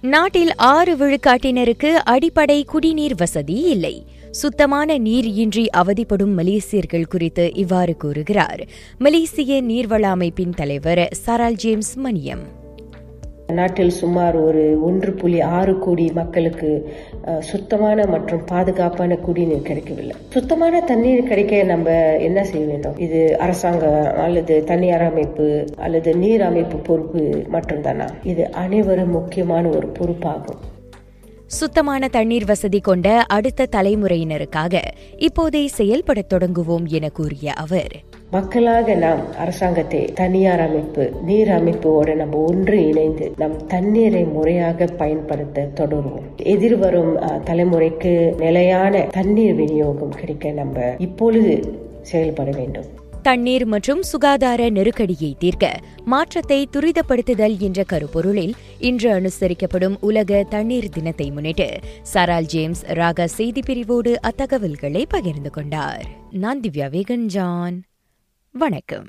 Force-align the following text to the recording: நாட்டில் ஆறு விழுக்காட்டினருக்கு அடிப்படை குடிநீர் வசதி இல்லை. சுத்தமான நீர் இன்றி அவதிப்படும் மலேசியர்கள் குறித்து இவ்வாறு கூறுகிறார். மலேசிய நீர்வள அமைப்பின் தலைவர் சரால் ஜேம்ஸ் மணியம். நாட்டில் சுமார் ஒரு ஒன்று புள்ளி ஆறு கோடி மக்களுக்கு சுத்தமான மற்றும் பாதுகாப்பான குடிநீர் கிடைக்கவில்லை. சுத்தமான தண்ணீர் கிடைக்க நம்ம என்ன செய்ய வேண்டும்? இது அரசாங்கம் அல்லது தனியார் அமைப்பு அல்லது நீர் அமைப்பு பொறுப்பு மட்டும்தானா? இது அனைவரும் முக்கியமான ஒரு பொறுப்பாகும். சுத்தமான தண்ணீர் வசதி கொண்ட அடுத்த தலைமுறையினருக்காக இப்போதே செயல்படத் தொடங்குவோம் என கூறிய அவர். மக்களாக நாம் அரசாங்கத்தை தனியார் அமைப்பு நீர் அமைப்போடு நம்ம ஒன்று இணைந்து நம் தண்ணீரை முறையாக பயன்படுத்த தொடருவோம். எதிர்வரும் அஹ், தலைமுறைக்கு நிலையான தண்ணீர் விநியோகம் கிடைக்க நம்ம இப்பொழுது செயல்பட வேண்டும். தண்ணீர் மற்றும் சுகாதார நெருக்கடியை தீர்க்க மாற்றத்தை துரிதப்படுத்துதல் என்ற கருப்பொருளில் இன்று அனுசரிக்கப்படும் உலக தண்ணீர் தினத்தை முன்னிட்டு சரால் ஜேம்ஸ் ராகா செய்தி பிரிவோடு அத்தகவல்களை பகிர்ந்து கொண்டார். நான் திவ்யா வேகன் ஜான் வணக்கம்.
நாட்டில் 0.00 0.54
ஆறு 0.54 0.96
விழுக்காட்டினருக்கு 0.96 1.92
அடிப்படை 1.92 2.64
குடிநீர் 2.64 3.14
வசதி 3.14 3.54
இல்லை. 3.54 4.06
சுத்தமான 4.30 4.98
நீர் 4.98 5.24
இன்றி 5.24 5.68
அவதிப்படும் 5.76 6.38
மலேசியர்கள் 6.38 7.06
குறித்து 7.06 7.54
இவ்வாறு 7.54 7.96
கூறுகிறார். 7.96 8.66
மலேசிய 8.98 9.62
நீர்வள 9.62 10.02
அமைப்பின் 10.02 10.50
தலைவர் 10.50 11.16
சரால் 11.26 11.52
ஜேம்ஸ் 11.52 11.98
மணியம். 11.98 12.55
நாட்டில் 13.52 13.90
சுமார் 13.90 14.36
ஒரு 14.36 14.82
ஒன்று 14.82 15.12
புள்ளி 15.12 15.40
ஆறு 15.40 15.78
கோடி 15.78 16.10
மக்களுக்கு 16.14 16.70
சுத்தமான 17.40 18.06
மற்றும் 18.06 18.44
பாதுகாப்பான 18.44 19.16
குடிநீர் 19.16 19.62
கிடைக்கவில்லை. 19.62 20.16
சுத்தமான 20.28 20.80
தண்ணீர் 20.80 21.22
கிடைக்க 21.22 21.62
நம்ம 21.62 21.90
என்ன 22.28 22.44
செய்ய 22.44 22.66
வேண்டும்? 22.66 22.96
இது 22.98 23.38
அரசாங்கம் 23.38 24.16
அல்லது 24.26 24.64
தனியார் 24.64 25.06
அமைப்பு 25.10 25.64
அல்லது 25.76 26.16
நீர் 26.16 26.42
அமைப்பு 26.42 26.78
பொறுப்பு 26.78 27.42
மட்டும்தானா? 27.52 28.08
இது 28.22 28.50
அனைவரும் 28.52 29.10
முக்கியமான 29.10 29.68
ஒரு 29.68 29.88
பொறுப்பாகும். 29.98 30.62
சுத்தமான 31.46 32.08
தண்ணீர் 32.08 32.44
வசதி 32.44 32.80
கொண்ட 32.80 33.24
அடுத்த 33.28 33.66
தலைமுறையினருக்காக 33.76 34.80
இப்போதே 35.16 35.66
செயல்படத் 35.66 36.28
தொடங்குவோம் 36.28 36.86
என 36.86 37.08
கூறிய 37.08 37.52
அவர். 37.52 37.94
மக்களாக 38.30 38.94
நாம் 38.94 39.34
அரசாங்கத்தை 39.34 40.04
தனியார் 40.04 40.60
அமைப்பு 40.60 41.12
நீர் 41.24 41.48
அமைப்போடு 41.48 42.14
நம்ம 42.14 42.36
ஒன்று 42.36 42.86
இணைந்து 42.86 43.32
நம் 43.36 43.66
தண்ணீரை 43.66 44.24
முறையாக 44.24 44.84
பயன்படுத்த 44.86 45.68
தொடருவோம். 45.74 46.24
எதிர்வரும் 46.36 47.16
அஹ், 47.16 47.42
தலைமுறைக்கு 47.44 48.36
நிலையான 48.38 49.06
தண்ணீர் 49.10 49.54
விநியோகம் 49.54 50.10
கிடைக்க 50.10 50.50
நம்ம 50.50 50.94
இப்பொழுது 50.98 51.78
செயல்பட 52.02 52.50
வேண்டும். 52.50 52.84
தண்ணீர் 53.26 53.66
மற்றும் 53.66 54.02
சுகாதார 54.02 54.70
நெருக்கடியை 54.70 55.36
தீர்க்க 55.38 55.80
மாற்றத்தை 56.04 56.68
துரிதப்படுத்துதல் 56.72 57.58
என்ற 57.58 57.84
கருப்பொருளில் 57.92 58.54
இன்று 58.78 59.10
அனுசரிக்கப்படும் 59.12 59.96
உலக 60.00 60.42
தண்ணீர் 60.42 60.88
தினத்தை 60.88 61.30
முன்னிட்டு 61.30 61.68
சரால் 62.14 62.48
ஜேம்ஸ் 62.54 62.84
ராகா 62.84 63.24
செய்தி 63.24 63.62
பிரிவோடு 63.66 64.14
அத்தகவல்களை 64.20 65.04
பகிர்ந்து 65.08 65.50
கொண்டார். 65.50 66.06
நான் 66.30 66.60
திவ்யா 66.60 66.88
வேகன் 66.90 67.26
ஜான் 67.26 67.82
வணக்கம். 68.52 69.04